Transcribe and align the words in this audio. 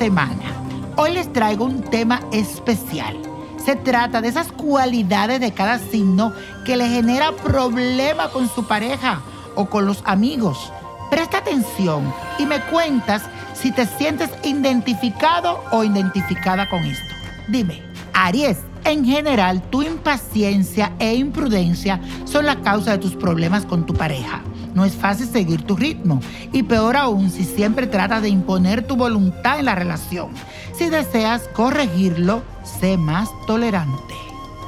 semana. 0.00 0.64
Hoy 0.96 1.12
les 1.12 1.30
traigo 1.32 1.66
un 1.66 1.82
tema 1.82 2.20
especial. 2.32 3.16
Se 3.62 3.76
trata 3.76 4.22
de 4.22 4.28
esas 4.28 4.50
cualidades 4.50 5.40
de 5.40 5.52
cada 5.52 5.78
signo 5.78 6.32
que 6.64 6.76
le 6.76 6.88
genera 6.88 7.32
problema 7.32 8.30
con 8.30 8.48
su 8.48 8.64
pareja 8.64 9.20
o 9.56 9.66
con 9.66 9.84
los 9.84 10.02
amigos. 10.06 10.72
Presta 11.10 11.38
atención 11.38 12.12
y 12.38 12.46
me 12.46 12.60
cuentas 12.62 13.22
si 13.52 13.72
te 13.72 13.86
sientes 13.86 14.30
identificado 14.42 15.62
o 15.70 15.84
identificada 15.84 16.66
con 16.68 16.82
esto. 16.84 17.14
Dime, 17.48 17.82
Aries, 18.14 18.58
en 18.84 19.04
general 19.04 19.60
tu 19.70 19.82
impaciencia 19.82 20.92
e 20.98 21.14
imprudencia 21.14 22.00
son 22.24 22.46
la 22.46 22.56
causa 22.62 22.92
de 22.92 22.98
tus 22.98 23.14
problemas 23.16 23.66
con 23.66 23.84
tu 23.84 23.92
pareja. 23.92 24.40
No 24.74 24.84
es 24.84 24.94
fácil 24.94 25.26
seguir 25.26 25.62
tu 25.62 25.76
ritmo 25.76 26.20
y 26.52 26.62
peor 26.62 26.96
aún 26.96 27.30
si 27.30 27.44
siempre 27.44 27.86
tratas 27.86 28.22
de 28.22 28.28
imponer 28.28 28.86
tu 28.86 28.96
voluntad 28.96 29.58
en 29.58 29.66
la 29.66 29.74
relación. 29.74 30.28
Si 30.76 30.88
deseas 30.88 31.42
corregirlo, 31.54 32.42
sé 32.62 32.96
más 32.96 33.28
tolerante. 33.46 34.14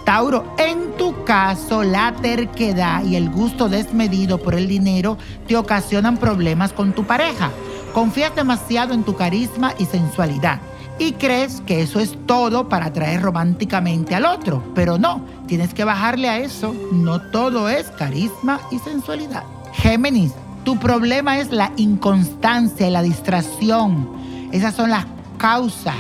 Tauro, 0.05 0.55
en 0.59 0.97
tu 0.97 1.25
caso, 1.25 1.85
la 1.85 2.13
terquedad 2.21 3.05
y 3.05 3.17
el 3.17 3.31
gusto 3.31 3.69
desmedido 3.69 4.39
por 4.39 4.55
el 4.55 4.67
dinero 4.67 5.17
te 5.47 5.57
ocasionan 5.57 6.17
problemas 6.17 6.73
con 6.73 6.93
tu 6.93 7.05
pareja. 7.05 7.51
Confías 7.95 8.35
demasiado 8.35 8.95
en 8.95 9.05
tu 9.05 9.15
carisma 9.15 9.75
y 9.79 9.85
sensualidad 9.85 10.61
y 10.99 11.13
crees 11.13 11.61
que 11.67 11.83
eso 11.83 12.01
es 12.01 12.17
todo 12.27 12.69
para 12.69 12.87
atraer 12.87 13.23
románticamente 13.23 14.15
al 14.15 14.25
otro, 14.25 14.63
pero 14.75 14.99
no, 14.99 15.25
tienes 15.47 15.75
que 15.75 15.85
bajarle 15.85 16.29
a 16.29 16.39
eso. 16.39 16.75
No 16.93 17.21
todo 17.21 17.69
es 17.69 17.89
carisma 17.91 18.61
y 18.71 18.79
sensualidad. 18.79 19.45
Géminis, 19.73 20.33
tu 20.65 20.79
problema 20.79 21.39
es 21.39 21.51
la 21.51 21.73
inconstancia 21.77 22.87
y 22.87 22.91
la 22.91 23.03
distracción. 23.03 24.09
Esas 24.53 24.75
son 24.75 24.91
las 24.91 25.07
causas 25.39 25.97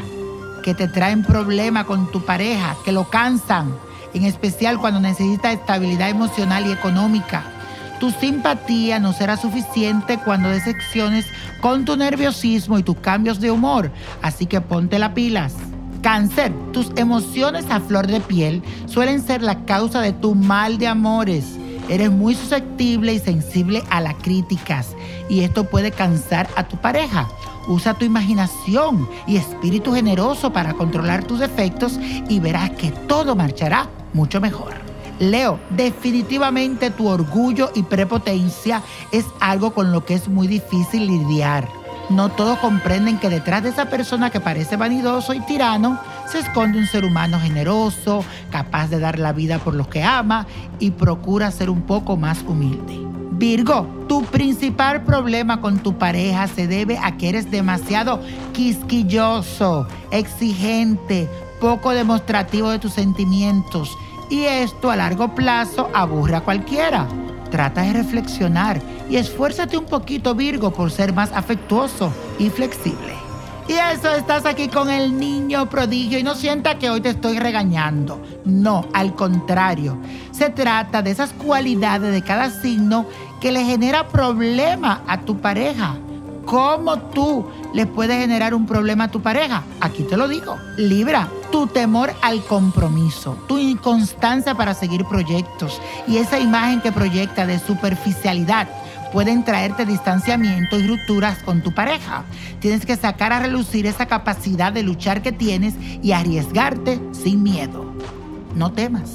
que 0.62 0.75
te 0.75 0.89
traen 0.89 1.25
problema 1.25 1.84
con 1.84 2.11
tu 2.12 2.25
pareja, 2.25 2.77
que 2.84 2.92
lo 2.92 3.11
cansan, 3.11 3.75
en 4.14 4.25
especial 4.25 4.79
cuando 4.79 5.01
necesita 5.01 5.53
estabilidad 5.53 6.11
emocional 6.11 6.67
y 6.67 6.73
económica. 6.73 7.42
Tu 7.98 8.11
simpatía 8.11 8.98
no 8.98 9.12
será 9.12 9.37
suficiente 9.37 10.19
cuando 10.19 10.48
decepciones 10.48 11.25
con 11.61 11.84
tu 11.84 11.97
nerviosismo 11.97 12.79
y 12.79 12.83
tus 12.83 12.97
cambios 12.97 13.41
de 13.41 13.51
humor, 13.51 13.91
así 14.23 14.47
que 14.47 14.61
ponte 14.61 14.98
las 14.98 15.11
pilas. 15.11 15.55
Cáncer, 16.03 16.53
tus 16.73 16.91
emociones 16.97 17.64
a 17.70 17.81
flor 17.81 18.09
de 18.09 18.20
piel 18.20 18.62
suelen 18.86 19.23
ser 19.23 19.42
la 19.42 19.64
causa 19.64 20.01
de 20.01 20.12
tu 20.12 20.34
mal 20.34 20.79
de 20.79 20.89
amores. 20.89 21.59
Eres 21.88 22.11
muy 22.11 22.34
susceptible 22.34 23.12
y 23.12 23.19
sensible 23.19 23.83
a 23.91 24.00
las 24.00 24.14
críticas 24.14 24.94
y 25.28 25.41
esto 25.41 25.64
puede 25.64 25.91
cansar 25.91 26.48
a 26.56 26.69
tu 26.69 26.77
pareja. 26.77 27.28
Usa 27.69 27.94
tu 27.94 28.05
imaginación 28.05 29.08
y 29.27 29.36
espíritu 29.36 29.92
generoso 29.92 30.52
para 30.52 30.74
controlar 30.74 31.24
tus 31.24 31.39
defectos 31.39 31.98
y 32.28 32.41
verás 32.41 32.70
que 32.70 32.91
todo 32.91 33.36
marchará 33.36 33.89
mucho 34.12 34.41
mejor. 34.41 34.72
Leo, 35.19 35.61
definitivamente 35.70 36.91
tu 36.91 37.08
orgullo 37.08 37.70
y 37.74 37.83
prepotencia 37.83 38.83
es 39.12 39.24
algo 39.41 39.72
con 39.72 39.92
lo 39.92 40.05
que 40.05 40.14
es 40.14 40.28
muy 40.28 40.46
difícil 40.46 41.06
lidiar. 41.06 41.69
No 42.11 42.30
todos 42.30 42.58
comprenden 42.58 43.19
que 43.19 43.28
detrás 43.28 43.62
de 43.62 43.70
esa 43.70 43.86
persona 43.86 44.30
que 44.30 44.41
parece 44.41 44.77
vanidoso 44.77 45.33
y 45.33 45.41
tirano 45.41 46.00
se 46.31 46.39
esconde 46.39 46.78
un 46.78 46.87
ser 46.87 47.05
humano 47.05 47.39
generoso, 47.41 48.25
capaz 48.51 48.89
de 48.89 48.98
dar 48.98 49.19
la 49.19 49.33
vida 49.33 49.59
por 49.59 49.75
los 49.75 49.89
que 49.89 50.03
ama 50.03 50.47
y 50.79 50.92
procura 50.92 51.51
ser 51.51 51.70
un 51.70 51.83
poco 51.83 52.17
más 52.17 52.42
humilde. 52.42 53.01
Virgo, 53.33 53.86
tu 54.08 54.24
principal 54.24 55.02
problema 55.02 55.61
con 55.61 55.79
tu 55.79 55.98
pareja 55.98 56.46
se 56.46 56.67
debe 56.67 56.98
a 56.98 57.17
que 57.17 57.29
eres 57.29 57.51
demasiado 57.51 58.20
quisquilloso, 58.52 59.86
exigente, 60.11 61.29
poco 61.61 61.91
demostrativo 61.91 62.70
de 62.70 62.79
tus 62.79 62.92
sentimientos 62.92 63.96
y 64.30 64.45
esto 64.45 64.91
a 64.91 64.96
largo 64.96 65.35
plazo 65.35 65.91
aburre 65.92 66.36
a 66.36 66.41
cualquiera. 66.41 67.07
Trata 67.51 67.83
de 67.83 67.92
reflexionar 67.92 68.80
y 69.11 69.17
esfuérzate 69.17 69.77
un 69.77 69.86
poquito 69.86 70.35
Virgo 70.35 70.73
por 70.73 70.91
ser 70.91 71.13
más 71.13 71.33
afectuoso 71.33 72.13
y 72.39 72.48
flexible. 72.48 73.21
Y 73.68 73.74
eso 73.74 74.12
estás 74.14 74.45
aquí 74.45 74.68
con 74.68 74.90
el 74.90 75.18
niño 75.18 75.68
prodigio 75.68 76.18
y 76.18 76.23
no 76.23 76.34
sienta 76.34 76.78
que 76.78 76.90
hoy 76.90 77.00
te 77.00 77.11
estoy 77.11 77.39
regañando. 77.39 78.20
No, 78.45 78.86
al 78.92 79.14
contrario. 79.14 79.98
Se 80.33 80.50
trata 80.50 81.02
de 81.02 81.12
esas 81.12 81.33
cualidades 81.33 82.12
de 82.12 82.22
cada 82.22 82.51
signo 82.51 83.06
que 83.40 83.52
le 83.52 83.64
genera 83.64 84.08
problema 84.08 85.02
a 85.06 85.20
tu 85.20 85.39
pareja. 85.39 85.96
¿Cómo 86.45 86.98
tú 86.98 87.46
le 87.72 87.86
puedes 87.86 88.18
generar 88.18 88.52
un 88.52 88.67
problema 88.67 89.05
a 89.05 89.11
tu 89.11 89.22
pareja? 89.22 89.62
Aquí 89.80 90.02
te 90.02 90.17
lo 90.17 90.27
digo. 90.27 90.58
Libra, 90.77 91.28
tu 91.52 91.68
temor 91.68 92.12
al 92.20 92.42
compromiso, 92.45 93.36
tu 93.46 93.58
inconstancia 93.58 94.55
para 94.55 94.74
seguir 94.74 95.05
proyectos 95.05 95.80
y 96.08 96.17
esa 96.17 96.40
imagen 96.40 96.80
que 96.80 96.90
proyecta 96.90 97.46
de 97.46 97.61
superficialidad 97.61 98.68
pueden 99.12 99.45
traerte 99.45 99.84
distanciamiento 99.84 100.78
y 100.78 100.86
rupturas 100.86 101.42
con 101.42 101.62
tu 101.62 101.73
pareja. 101.74 102.24
Tienes 102.61 102.86
que 102.86 102.96
sacar 102.96 103.33
a 103.33 103.40
relucir 103.40 103.86
esa 103.86 104.06
capacidad 104.06 104.73
de 104.73 104.83
luchar 104.83 105.23
que 105.23 105.33
tienes 105.33 105.74
y 106.02 106.12
arriesgarte 106.12 107.00
sin 107.12 107.42
miedo. 107.42 107.92
No 108.56 108.72
temas. 108.72 109.11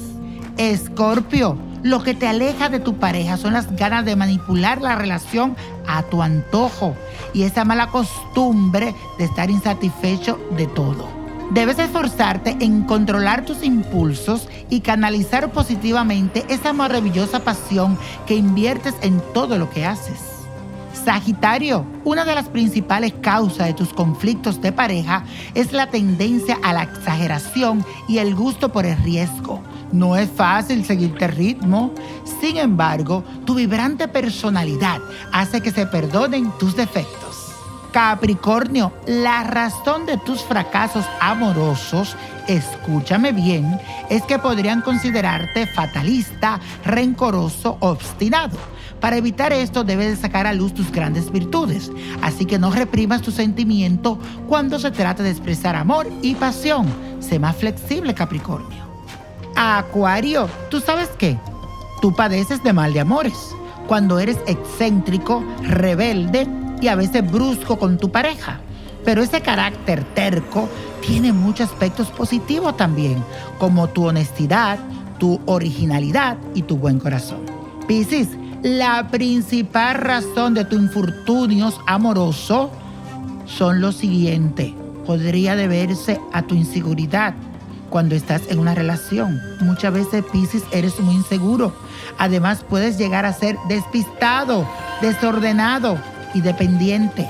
Escorpio, 0.56 1.58
lo 1.82 2.02
que 2.02 2.14
te 2.14 2.26
aleja 2.26 2.68
de 2.68 2.80
tu 2.80 2.96
pareja 2.96 3.36
son 3.36 3.52
las 3.52 3.74
ganas 3.76 4.04
de 4.04 4.16
manipular 4.16 4.80
la 4.80 4.96
relación 4.96 5.56
a 5.86 6.02
tu 6.02 6.22
antojo 6.22 6.96
y 7.32 7.42
esa 7.42 7.64
mala 7.64 7.88
costumbre 7.88 8.94
de 9.18 9.24
estar 9.24 9.50
insatisfecho 9.50 10.40
de 10.56 10.66
todo. 10.66 11.17
Debes 11.50 11.78
esforzarte 11.78 12.56
en 12.60 12.82
controlar 12.82 13.46
tus 13.46 13.64
impulsos 13.64 14.48
y 14.68 14.80
canalizar 14.80 15.50
positivamente 15.50 16.44
esa 16.48 16.74
maravillosa 16.74 17.40
pasión 17.40 17.98
que 18.26 18.34
inviertes 18.34 18.94
en 19.00 19.22
todo 19.32 19.56
lo 19.56 19.70
que 19.70 19.86
haces. 19.86 20.20
Sagitario, 20.92 21.86
una 22.04 22.26
de 22.26 22.34
las 22.34 22.48
principales 22.48 23.14
causas 23.22 23.66
de 23.66 23.72
tus 23.72 23.94
conflictos 23.94 24.60
de 24.60 24.72
pareja 24.72 25.24
es 25.54 25.72
la 25.72 25.86
tendencia 25.86 26.58
a 26.62 26.74
la 26.74 26.82
exageración 26.82 27.82
y 28.08 28.18
el 28.18 28.34
gusto 28.34 28.70
por 28.70 28.84
el 28.84 28.98
riesgo. 28.98 29.62
No 29.90 30.16
es 30.16 30.28
fácil 30.28 30.84
seguirte 30.84 31.28
ritmo. 31.28 31.92
Sin 32.42 32.58
embargo, 32.58 33.24
tu 33.46 33.54
vibrante 33.54 34.06
personalidad 34.06 35.00
hace 35.32 35.62
que 35.62 35.70
se 35.70 35.86
perdonen 35.86 36.52
tus 36.58 36.76
defectos. 36.76 37.27
Capricornio, 37.98 38.92
la 39.08 39.42
razón 39.42 40.06
de 40.06 40.18
tus 40.18 40.44
fracasos 40.44 41.04
amorosos, 41.20 42.14
escúchame 42.46 43.32
bien, 43.32 43.76
es 44.08 44.22
que 44.22 44.38
podrían 44.38 44.82
considerarte 44.82 45.66
fatalista, 45.66 46.60
rencoroso, 46.84 47.76
obstinado. 47.80 48.56
Para 49.00 49.16
evitar 49.16 49.52
esto 49.52 49.82
debes 49.82 50.20
sacar 50.20 50.46
a 50.46 50.52
luz 50.52 50.74
tus 50.74 50.92
grandes 50.92 51.32
virtudes, 51.32 51.90
así 52.22 52.44
que 52.44 52.60
no 52.60 52.70
reprimas 52.70 53.20
tu 53.20 53.32
sentimiento 53.32 54.16
cuando 54.46 54.78
se 54.78 54.92
trata 54.92 55.24
de 55.24 55.30
expresar 55.30 55.74
amor 55.74 56.08
y 56.22 56.36
pasión. 56.36 56.86
Sé 57.18 57.40
más 57.40 57.56
flexible, 57.56 58.14
Capricornio. 58.14 58.84
Acuario, 59.56 60.48
¿tú 60.70 60.78
sabes 60.78 61.08
qué? 61.18 61.36
Tú 62.00 62.14
padeces 62.14 62.62
de 62.62 62.72
mal 62.72 62.92
de 62.92 63.00
amores. 63.00 63.56
Cuando 63.88 64.20
eres 64.20 64.38
excéntrico, 64.46 65.42
rebelde, 65.62 66.46
y 66.80 66.88
a 66.88 66.96
veces 66.96 67.30
brusco 67.30 67.78
con 67.78 67.98
tu 67.98 68.10
pareja. 68.10 68.60
Pero 69.04 69.22
ese 69.22 69.40
carácter 69.40 70.04
terco 70.14 70.68
tiene 71.06 71.32
muchos 71.32 71.70
aspectos 71.70 72.08
positivos 72.08 72.76
también, 72.76 73.22
como 73.58 73.88
tu 73.88 74.06
honestidad, 74.06 74.78
tu 75.18 75.40
originalidad 75.46 76.36
y 76.54 76.62
tu 76.62 76.76
buen 76.76 76.98
corazón. 76.98 77.40
Piscis, 77.86 78.28
la 78.62 79.08
principal 79.08 79.94
razón 79.96 80.54
de 80.54 80.64
tus 80.64 80.78
infortunios 80.78 81.80
amorosos 81.86 82.70
son 83.46 83.80
lo 83.80 83.92
siguiente. 83.92 84.74
Podría 85.06 85.56
deberse 85.56 86.20
a 86.32 86.42
tu 86.42 86.54
inseguridad 86.54 87.34
cuando 87.88 88.14
estás 88.14 88.42
en 88.50 88.58
una 88.58 88.74
relación. 88.74 89.40
Muchas 89.60 89.94
veces, 89.94 90.22
Piscis, 90.30 90.64
eres 90.70 91.00
muy 91.00 91.14
inseguro. 91.14 91.72
Además, 92.18 92.62
puedes 92.68 92.98
llegar 92.98 93.24
a 93.24 93.32
ser 93.32 93.56
despistado, 93.68 94.68
desordenado 95.00 95.96
y 96.34 96.40
dependiente. 96.40 97.28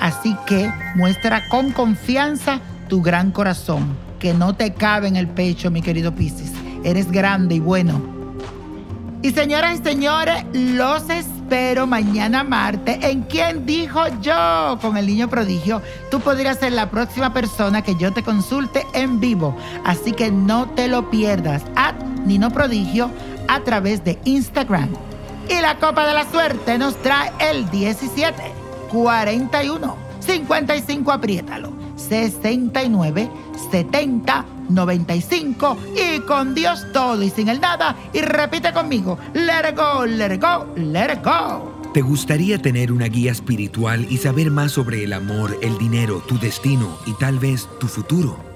Así 0.00 0.36
que 0.46 0.70
muestra 0.94 1.48
con 1.48 1.72
confianza 1.72 2.60
tu 2.88 3.02
gran 3.02 3.30
corazón, 3.30 3.96
que 4.18 4.34
no 4.34 4.54
te 4.54 4.72
cabe 4.72 5.08
en 5.08 5.16
el 5.16 5.28
pecho, 5.28 5.70
mi 5.70 5.82
querido 5.82 6.14
Piscis. 6.14 6.52
Eres 6.84 7.10
grande 7.10 7.56
y 7.56 7.60
bueno. 7.60 8.00
Y 9.22 9.30
señoras 9.30 9.80
y 9.80 9.82
señores, 9.82 10.44
los 10.52 11.08
espero 11.10 11.86
mañana 11.86 12.44
martes 12.44 12.98
en 13.02 13.22
quien 13.22 13.66
dijo 13.66 14.00
yo 14.20 14.78
con 14.80 14.96
el 14.96 15.06
niño 15.06 15.28
prodigio. 15.28 15.82
Tú 16.10 16.20
podrías 16.20 16.58
ser 16.58 16.72
la 16.72 16.90
próxima 16.90 17.32
persona 17.32 17.82
que 17.82 17.96
yo 17.96 18.12
te 18.12 18.22
consulte 18.22 18.86
en 18.92 19.18
vivo. 19.18 19.56
Así 19.84 20.12
que 20.12 20.30
no 20.30 20.68
te 20.70 20.86
lo 20.86 21.10
pierdas. 21.10 21.62
At 21.74 21.94
Nino 22.24 22.50
Prodigio 22.50 23.10
a 23.48 23.60
través 23.60 24.04
de 24.04 24.18
Instagram. 24.24 24.90
Y 25.48 25.60
la 25.60 25.78
copa 25.78 26.06
de 26.06 26.14
la 26.14 26.30
suerte 26.30 26.78
nos 26.78 26.96
trae 27.02 27.32
el 27.38 27.70
17, 27.70 28.34
41, 28.90 29.96
55, 30.20 31.12
apriétalo. 31.12 31.72
69 31.96 33.30
70 33.70 34.44
95 34.68 35.76
y 35.94 36.20
con 36.20 36.54
Dios 36.54 36.86
todo 36.92 37.22
y 37.22 37.30
sin 37.30 37.48
el 37.48 37.60
nada. 37.60 37.96
Y 38.12 38.20
repite 38.20 38.72
conmigo: 38.72 39.18
Let 39.34 39.70
it 39.70 39.76
go, 39.76 40.04
let 40.04 40.34
it 40.34 40.42
go, 40.42 40.66
let 40.76 41.12
it 41.12 41.24
go. 41.24 41.72
¿Te 41.92 42.02
gustaría 42.02 42.60
tener 42.60 42.92
una 42.92 43.06
guía 43.06 43.32
espiritual 43.32 44.06
y 44.10 44.18
saber 44.18 44.50
más 44.50 44.72
sobre 44.72 45.02
el 45.04 45.12
amor, 45.12 45.56
el 45.62 45.78
dinero, 45.78 46.22
tu 46.26 46.38
destino 46.38 46.98
y 47.06 47.14
tal 47.14 47.38
vez 47.38 47.68
tu 47.80 47.88
futuro? 47.88 48.55